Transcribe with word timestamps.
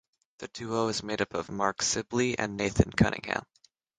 The 0.39 0.47
duo 0.47 0.87
is 0.87 1.03
made 1.03 1.21
up 1.21 1.35
of 1.35 1.51
Marc 1.51 1.83
Sibley 1.83 2.35
and 2.39 2.57
Nathan 2.57 2.89
Cunningham. 2.91 3.43